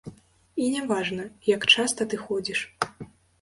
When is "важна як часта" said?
0.91-2.09